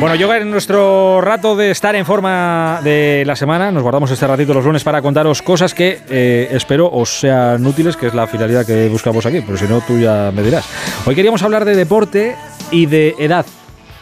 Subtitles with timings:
[0.00, 4.28] Bueno, yo en nuestro rato de estar en forma de la semana, nos guardamos este
[4.28, 8.28] ratito los lunes para contaros cosas que eh, espero os sean útiles, que es la
[8.28, 10.66] finalidad que buscamos aquí, pero si no, tú ya me dirás.
[11.04, 12.36] Hoy queríamos hablar de deporte
[12.70, 13.44] y de edad,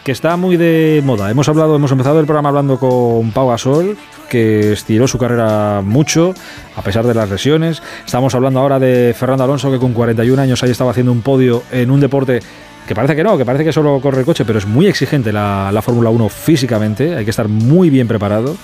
[0.05, 1.31] que está muy de moda.
[1.31, 3.97] Hemos hablado, hemos empezado el programa hablando con Pau Gasol,
[4.29, 6.35] que estiró su carrera mucho,
[6.77, 7.83] a pesar de las lesiones.
[8.05, 11.63] Estamos hablando ahora de Fernando Alonso, que con 41 años ahí estaba haciendo un podio
[11.73, 12.41] en un deporte
[12.87, 15.33] que parece que no, que parece que solo corre el coche, pero es muy exigente
[15.33, 18.57] la, la Fórmula 1 físicamente, hay que estar muy bien preparado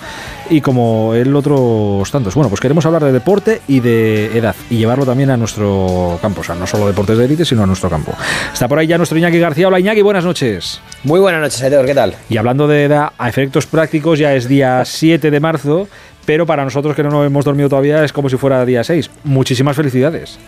[0.49, 2.35] y como el otros tantos.
[2.35, 6.41] Bueno, pues queremos hablar de deporte y de edad y llevarlo también a nuestro campo,
[6.41, 8.13] o sea, no solo deportes de élite, sino a nuestro campo.
[8.51, 9.67] Está por ahí ya nuestro Iñaki García.
[9.67, 10.79] Hola Iñaki, buenas noches.
[11.03, 12.15] Muy buenas noches, Aitor, ¿qué tal?
[12.29, 15.87] Y hablando de edad, a efectos prácticos ya es día 7 de marzo,
[16.25, 19.09] pero para nosotros que no hemos dormido todavía es como si fuera día 6.
[19.23, 20.39] Muchísimas felicidades.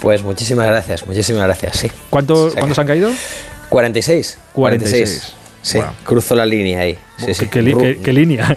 [0.00, 1.90] Pues muchísimas gracias, muchísimas gracias, sí.
[2.10, 3.10] ¿Cuántos, ¿Cuántos han caído?
[3.68, 4.38] 46.
[4.52, 5.34] 46.
[5.60, 6.98] Sí, cruzo la línea ahí.
[7.18, 7.46] Sí, sí.
[7.48, 8.56] ¿Qué, qué, qué línea?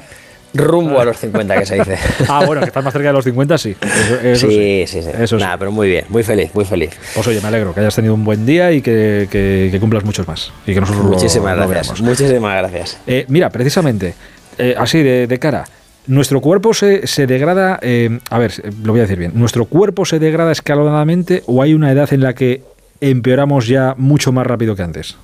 [0.53, 1.97] Rumbo a los 50, que se dice.
[2.27, 3.75] ah, bueno, que estás más cerca de los 50, sí.
[3.81, 6.91] Eso, eso sí, sí, sí, Eso Nada, pero muy bien, muy feliz, muy feliz.
[7.15, 10.03] Pues oye, me alegro que hayas tenido un buen día y que, que, que cumplas
[10.03, 10.51] muchos más.
[10.65, 12.97] Y que nosotros muchísimas lo, gracias, lo muchísimas gracias.
[13.07, 14.13] Eh, mira, precisamente,
[14.57, 15.65] eh, así de, de, cara,
[16.07, 20.05] nuestro cuerpo se, se degrada, eh, a ver, lo voy a decir bien, ¿nuestro cuerpo
[20.05, 22.63] se degrada escalonadamente o hay una edad en la que
[22.99, 25.17] empeoramos ya mucho más rápido que antes?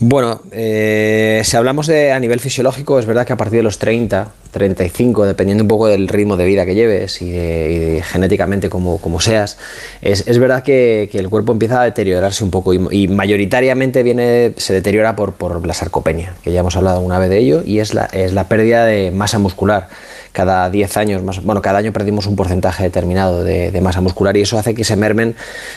[0.00, 3.78] Bueno, eh, si hablamos de a nivel fisiológico, es verdad que a partir de los
[3.78, 9.20] 30, 35, dependiendo un poco del ritmo de vida que lleves y, de, genéticamente como,
[9.20, 9.56] seas,
[10.02, 14.02] es, es verdad que, que, el cuerpo empieza a deteriorarse un poco y, y, mayoritariamente
[14.02, 17.62] viene, se deteriora por, por la sarcopenia, que ya hemos hablado una vez de ello,
[17.64, 19.88] y es la, es la pérdida de masa muscular
[20.34, 24.40] cada 10 años más, bueno, cada año perdimos un porcentaje determinado de, masa muscular y
[24.40, 25.36] eso hace que se mermen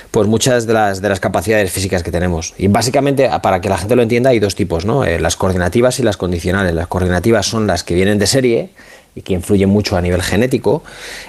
[0.09, 2.55] pues muchas de las, de las capacidades físicas que tenemos.
[2.57, 5.05] Y básicamente, para que la gente lo entienda, hay dos tipos, ¿no?
[5.05, 6.73] Eh, las coordinativas y las condicionales.
[6.73, 8.71] Las coordinativas son las que vienen de serie
[9.13, 10.83] y que influyen mucho a nivel genético,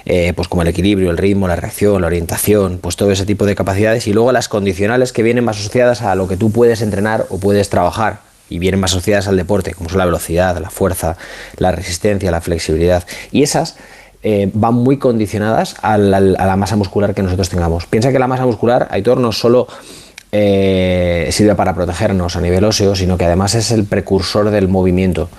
[0.05, 3.45] eh, pues como el equilibrio, el ritmo, la reacción, la orientación, pues todo ese tipo
[3.45, 4.07] de capacidades.
[4.07, 7.37] Y luego las condicionales que vienen más asociadas a lo que tú puedes entrenar o
[7.37, 11.17] puedes trabajar y vienen más asociadas al deporte, como son la velocidad, la fuerza,
[11.57, 13.03] la resistencia, la flexibilidad.
[13.31, 13.77] Y esas
[14.21, 17.85] eh, van muy condicionadas a la, masa muscular que nosotros tengamos.
[17.85, 19.67] Piensa que la masa muscular, Aitor, no solo
[20.31, 25.29] eh, sirve para protegernos a nivel óseo, sino que además es el precursor del movimiento.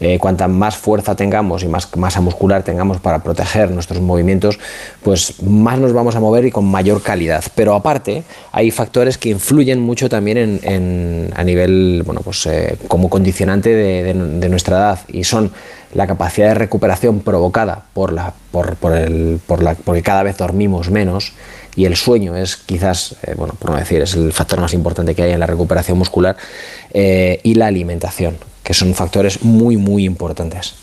[0.00, 4.58] Eh, cuanta más fuerza tengamos y más masa muscular tengamos para proteger nuestros movimientos,
[5.02, 7.44] pues más nos vamos a mover y con mayor calidad.
[7.54, 8.22] Pero aparte,
[8.52, 14.14] hay factores que influyen mucho también en, a nivel, bueno, pues eh, como condicionante de,
[14.48, 15.52] nuestra edad y son
[15.94, 20.90] la capacidad de recuperación provocada por la, por, el, por la, porque cada vez dormimos
[20.90, 21.32] menos
[21.76, 25.14] y el sueño es quizás, eh, bueno, por no decir, es el factor más importante
[25.14, 26.36] que hay en la recuperación muscular
[26.92, 28.36] y la alimentación
[28.68, 30.74] que son factores muy, muy importantes.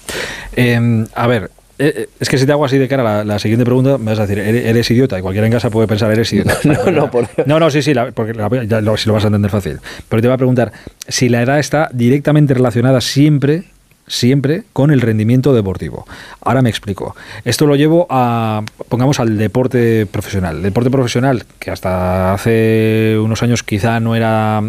[0.55, 3.63] Eh, a ver, eh, es que si te hago así de cara la, la, siguiente
[3.63, 6.33] pregunta, me vas a decir, eres, eres, idiota, y cualquiera en casa puede pensar, eres
[6.33, 6.57] idiota.
[6.63, 7.29] No, no, por...
[7.45, 9.77] no, no, sí, sí, la, porque la, ya lo, si lo vas a entender fácil.
[10.09, 10.71] Pero te voy a preguntar,
[11.07, 13.65] si la edad está directamente relacionada siempre
[14.07, 16.05] siempre con el rendimiento deportivo.
[16.41, 17.15] Ahora me explico.
[17.43, 20.57] Esto lo llevo a, pongamos, al deporte profesional.
[20.57, 24.61] El deporte profesional, que hasta hace unos años quizá no era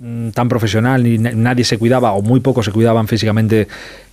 [0.00, 3.68] mm, tan profesional, ni nadie se cuidaba o muy pocos se cuidaban físicamente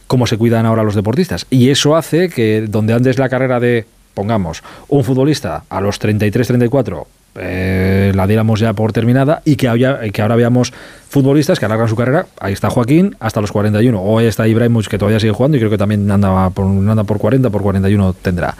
[0.07, 1.47] como se cuidan ahora los deportistas.
[1.49, 6.47] Y eso hace que donde antes la carrera de, pongamos, un futbolista a los 33,
[6.47, 10.73] 34 eh, la diéramos ya por terminada y que, que ahora veamos
[11.09, 12.25] futbolistas que alargan su carrera.
[12.39, 13.99] Ahí está Joaquín hasta los 41.
[13.99, 17.03] O ahí está Ibrahimovic que todavía sigue jugando y creo que también anda por, anda
[17.03, 18.55] por 40, por 41 tendrá.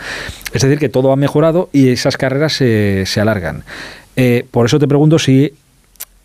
[0.51, 3.63] Es decir, que todo ha mejorado y esas carreras se, se alargan.
[4.15, 5.53] Eh, por eso te pregunto si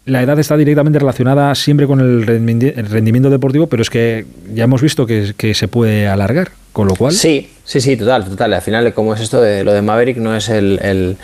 [0.08, 4.80] la edad está directamente relacionada siempre con el rendimiento deportivo, pero es que ya hemos
[4.80, 7.12] visto que, que, se puede alargar, con lo cual...
[7.12, 8.54] Sí, sí, sí, total, total.
[8.54, 11.16] Al final, como es esto de lo de Maverick, no es el, el,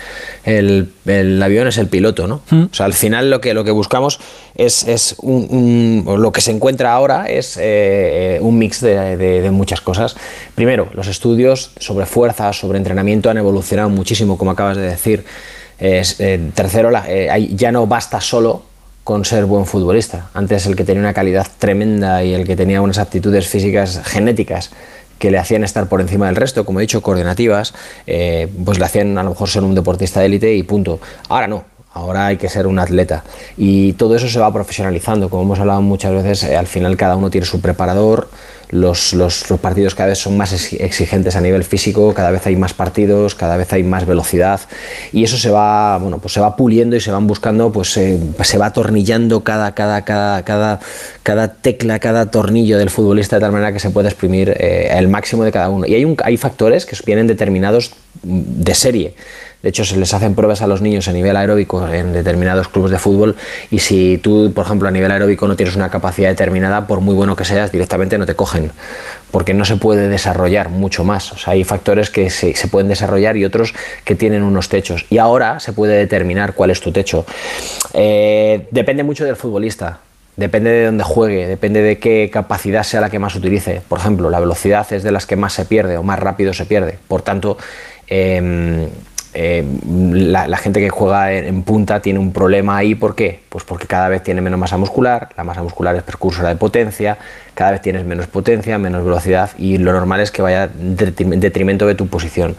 [0.45, 2.43] el, el avión, es el piloto, ¿no?
[2.51, 2.65] Mm.
[2.65, 4.21] O sea, al final lo que, lo que buscamos
[4.55, 9.41] es, es un, un, lo que se encuentra ahora es eh, un mix de, de,
[9.41, 10.15] de, muchas cosas.
[10.55, 15.25] Primero, los estudios sobre fuerza, sobre entrenamiento han evolucionado muchísimo, como acabas de decir.
[15.81, 18.74] Eh, tercero, la, eh, ya no basta solo
[19.05, 20.31] con ser buen futbolista.
[20.33, 24.71] Antes el que tenía una calidad tremenda y el que tenía unas aptitudes físicas genéticas
[25.19, 27.75] que le hacían estar por encima del resto, como he dicho, coordinativas,
[28.07, 31.01] eh, pues le hacían a lo mejor ser un deportista de élite y punto.
[31.29, 33.25] Ahora no, ahora hay que ser un atleta.
[33.57, 37.17] Y todo eso se va profesionalizando, como hemos hablado muchas veces, eh, al final cada
[37.17, 38.29] uno tiene su preparador,
[38.71, 42.75] los, los, partidos cada vez son más exigentes a nivel físico, cada vez hay más
[42.75, 44.61] partidos, cada vez hay más velocidad
[45.13, 48.19] y eso se va, bueno, pues se va puliendo y se van buscando, pues eh,
[48.43, 50.81] se va atornillando cada, cada, cada, cada,
[51.23, 55.09] cada tecla, cada tornillo del futbolista de tal manera que se puede exprimir eh, el
[55.09, 55.87] máximo de cada uno.
[55.87, 59.15] Y hay, hay factores que vienen determinados de serie.
[59.65, 62.91] De hecho, se les hacen pruebas a los niños a nivel aeróbico en determinados clubes
[62.91, 63.35] de fútbol
[63.71, 67.15] y si tú, por ejemplo, a nivel aeróbico no tienes una capacidad determinada, por muy
[67.15, 68.73] bueno que seas, directamente no te cogen,
[69.31, 71.33] porque no se puede desarrollar mucho más.
[71.33, 73.73] O sea, hay factores que se, pueden desarrollar y otros
[74.05, 75.07] que tienen unos techos.
[75.09, 77.25] Y ahora se puede determinar cuál es tu techo.
[77.95, 80.01] Eh, depende mucho del futbolista.
[80.37, 83.81] Depende de dónde juegue, depende de qué capacidad sea la que más utilice.
[83.89, 86.67] Por ejemplo, la velocidad es de las que más se pierde o más rápido se
[86.67, 86.99] pierde.
[87.09, 87.57] Por tanto,
[88.09, 88.89] eh,
[89.35, 89.65] eh,
[90.13, 92.95] la, gente que juega en, punta tiene un problema ahí.
[92.95, 93.41] ¿Por qué?
[93.49, 97.19] Pues porque cada vez tiene menos masa muscular, la masa muscular es precursora de potencia,
[97.55, 100.97] cada vez tienes menos potencia, menos velocidad y lo normal es que vaya en
[101.41, 102.57] detrimento de tu posición.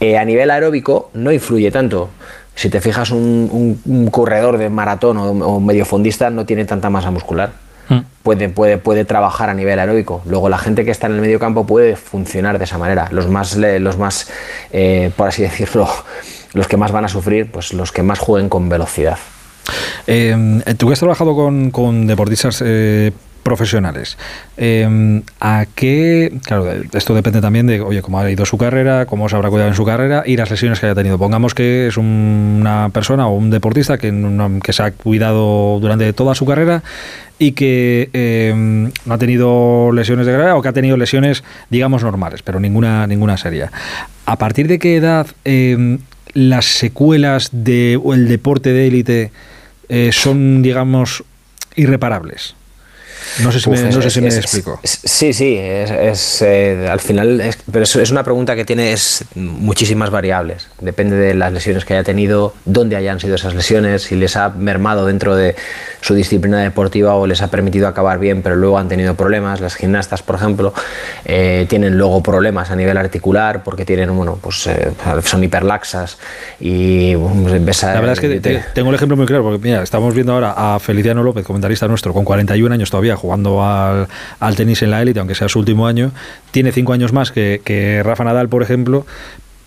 [0.00, 2.10] Eh, a nivel aeróbico no influye tanto.
[2.54, 7.65] Si te fijas, un, corredor de maratón o, o mediofondista no tiene tanta masa muscular
[7.88, 7.98] Mm.
[8.22, 10.22] puede, puede, puede trabajar a nivel aeróbico.
[10.26, 13.08] Luego la gente que está en el medio campo puede funcionar de esa manera.
[13.10, 14.28] Los más, los más
[14.72, 15.88] eh, por así decirlo,
[16.52, 19.18] los que más van a sufrir, pues los que más jueguen con velocidad.
[20.06, 23.10] Eh, tú que has trabajado con, con deportistas eh,
[23.46, 24.18] profesionales.
[24.56, 26.36] Em, ¿A qué?
[26.44, 29.68] Claro, esto depende también de, oye, cómo ha ido su carrera, cómo se habrá cuidado
[29.70, 31.16] en su carrera y las lesiones que haya tenido.
[31.16, 34.12] Pongamos que es una persona o un deportista que,
[34.64, 36.82] que se ha cuidado durante toda su carrera
[37.38, 42.02] y que em, no ha tenido lesiones de gravedad o que ha tenido lesiones, digamos,
[42.02, 43.70] normales, pero ninguna, ninguna seria.
[44.24, 45.98] ¿A partir de qué edad em,
[46.32, 49.32] las secuelas del deporte de élite
[49.88, 51.24] eh, son, digamos,
[51.76, 52.54] irreparables?
[53.42, 54.80] No sé si me, no sé si me explico.
[54.82, 58.94] sí, sí, es, eh, al final, pero es, una pregunta que tiene
[59.34, 60.68] muchísimas variables.
[60.80, 64.50] Depende de las lesiones que haya tenido, dónde hayan sido esas lesiones, si les ha
[64.50, 65.54] mermado dentro de
[66.00, 69.60] su disciplina deportiva o les ha permitido acabar bien, pero luego han tenido problemas.
[69.60, 70.72] Las gimnastas, por ejemplo,
[71.24, 74.92] eh, tienen luego problemas a nivel articular porque tienen, bueno, pues eh,
[75.24, 76.18] son hiperlaxas
[76.60, 80.54] y La verdad es que tengo el ejemplo muy claro porque mira, estamos viendo ahora
[80.56, 84.06] a Feliciano López, comentarista nuestro, con 41 años todavía jugando al,
[84.56, 86.12] tenis en la élite, aunque sea su último año.
[86.50, 89.06] Tiene cinco años más que, Rafa Nadal, por ejemplo,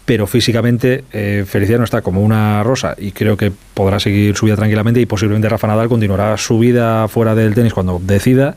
[0.05, 4.55] pero físicamente eh, Feliciano está como una rosa y creo que podrá seguir su vida
[4.55, 8.55] tranquilamente y posiblemente Rafa Nadal continuará su vida fuera del tenis cuando decida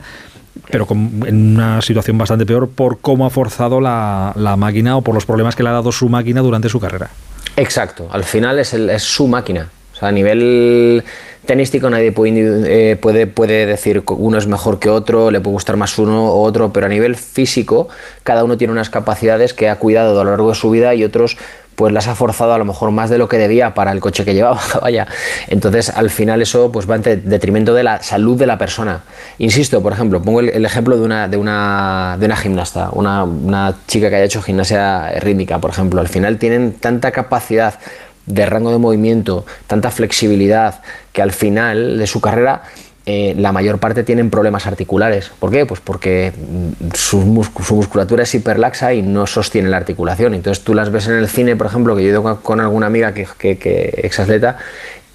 [0.69, 5.25] pero en una situación bastante peor por cómo ha forzado la, máquina o por los
[5.25, 7.09] problemas que le ha dado su máquina durante su carrera.
[7.55, 9.69] Exacto, al final es, es su máquina.
[9.93, 11.03] O sea, a nivel
[11.45, 15.77] tenístico nadie puede, eh, puede, puede decir uno es mejor que otro, le puede gustar
[15.77, 17.89] más uno u otro, pero a nivel físico
[18.23, 21.03] cada uno tiene unas capacidades que ha cuidado a lo largo de su vida y
[21.03, 21.37] otros
[21.75, 24.25] pues las ha forzado a lo mejor más de lo que debía para el coche
[24.25, 25.07] que llevaba, vaya.
[25.47, 29.01] Entonces, al final eso pues va en detrimento de la salud de la persona.
[29.39, 33.75] Insisto, por ejemplo, pongo el, ejemplo de una, de una, de una gimnasta, una, una
[33.87, 35.99] chica que haya hecho gimnasia rítmica, por ejemplo.
[35.99, 37.79] Al final tienen tanta capacidad
[38.25, 40.81] de rango de movimiento, tanta flexibilidad,
[41.11, 42.63] que al final de su carrera
[43.05, 45.29] eh, la mayor parte tienen problemas articulares.
[45.37, 45.65] ¿Por qué?
[45.65, 50.33] Pues porque mm, su, musculatura es hiperlaxa y no sostiene la articulación.
[50.33, 52.87] Entonces tú las ves en el cine, por ejemplo, que yo he ido con alguna
[52.87, 54.57] amiga que, que, que exatleta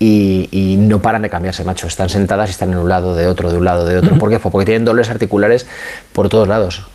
[0.00, 1.87] y, no paran de cambiarse, macho.
[1.87, 4.17] Están sentadas y están en un lado, de otro, de un lado, de otro.
[4.19, 4.38] ¿Por qué?
[4.38, 5.67] Pues porque tienen dolores articulares
[6.12, 6.87] por todos lados.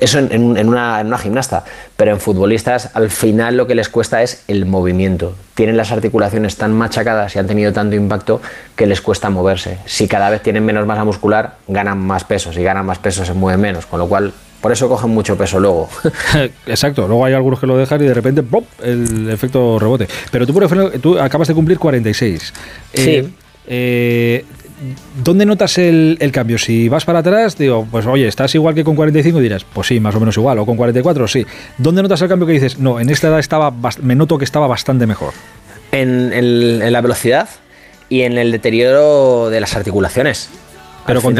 [0.00, 1.64] eso en, una, gimnasta,
[1.96, 5.34] pero en futbolistas al final lo que les cuesta es el movimiento.
[5.54, 8.40] Tienen las articulaciones tan machacadas y han tenido tanto impacto
[8.76, 9.78] que les cuesta moverse.
[9.84, 12.52] Si cada vez tienen menos masa muscular, ganan más peso.
[12.52, 13.86] Si ganan más peso, se mueven menos.
[13.86, 15.88] Con lo cual, por eso cogen mucho peso luego.
[16.66, 18.64] Exacto, luego hay algunos que lo dejan y de repente ¡pop!
[18.82, 20.08] el efecto rebote.
[20.30, 22.52] Pero tú, por ejemplo, tú acabas de cumplir 46.
[22.92, 23.00] Sí.
[23.00, 23.28] Eh,
[23.66, 24.44] eh,
[25.22, 26.58] ¿Dónde notas el, cambio?
[26.58, 29.40] Si vas para atrás, digo, pues oye, ¿estás igual que con 45?
[29.40, 30.58] Dirás, pues sí, más o menos igual.
[30.58, 31.44] O con 44, sí.
[31.78, 33.72] ¿Dónde notas el cambio que dices, no, en esta edad estaba
[34.02, 35.34] me noto que estaba bastante mejor?
[35.90, 37.48] en la velocidad
[38.08, 40.50] y en el deterioro de las articulaciones.
[41.08, 41.34] Pero con,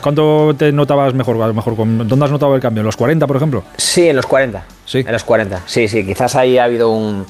[0.00, 1.36] ¿cuánto te notabas mejor?
[1.52, 2.80] mejor ¿Dónde has notado el cambio?
[2.80, 3.62] ¿En los 40, por ejemplo?
[3.76, 4.64] Sí, en los 40.
[4.86, 5.00] Sí.
[5.00, 5.60] En los 40.
[5.66, 7.26] Sí, sí, quizás ahí ha habido un,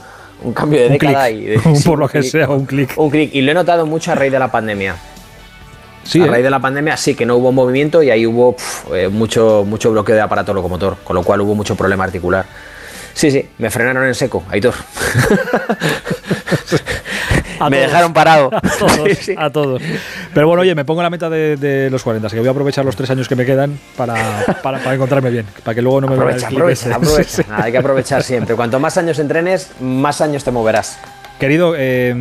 [0.54, 1.28] cambio de década.
[1.28, 2.92] Y por lo que sea, un clic.
[2.96, 3.34] Un clic.
[3.34, 4.94] Y lo he notado mucho a raíz de la pandemia.
[6.04, 6.28] Sí, a ¿eh?
[6.28, 8.54] raíz de la pandemia sí que no hubo movimiento y ahí hubo
[8.94, 12.46] eh, mucho, mucho bloqueo de aparato locomotor, con lo cual hubo mucho problema articular.
[13.14, 14.74] Sí, sí, me frenaron en seco, Aitor.
[17.68, 18.50] Me dejaron parado.
[18.54, 19.82] A todos, a todos.
[20.32, 22.84] Pero bueno, oye, me pongo la meta de, los 40, así que voy a aprovechar
[22.84, 26.14] los tres años que me quedan para, para, encontrarme bien, para que luego no me
[26.14, 27.44] aprovecha, aprovecha, aprovecha.
[27.50, 28.54] hay que aprovechar siempre.
[28.54, 30.98] Cuanto más años entrenes, más años te moverás.
[31.40, 32.14] Querido, eh,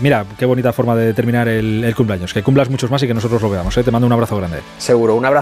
[0.00, 2.34] mira, qué bonita forma de terminar el, el, cumpleaños.
[2.34, 3.76] Que cumplas muchos más y que nosotros lo veamos.
[3.76, 3.84] ¿eh?
[3.84, 4.58] Te mando un abrazo grande.
[4.78, 5.32] Seguro, un abrazo.